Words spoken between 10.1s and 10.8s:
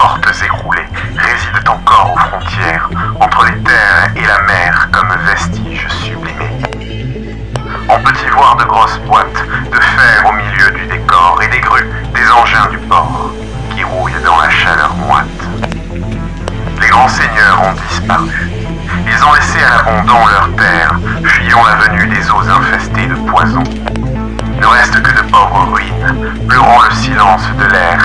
au milieu